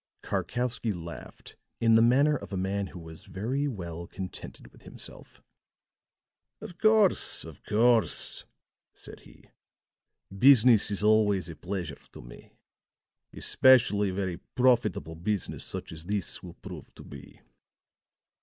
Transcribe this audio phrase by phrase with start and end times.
[0.23, 5.43] Karkowsky laughed in the manner of a man who was very well contented with himself.
[6.59, 8.45] "Of course, of course,"
[8.95, 9.51] said he.
[10.35, 12.55] "Business is always a pleasure to me.
[13.31, 17.39] Especially very profitable business such as this will prove to be."